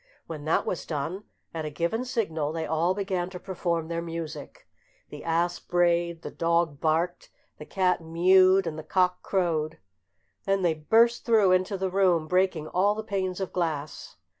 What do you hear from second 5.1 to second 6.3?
The ass brayed,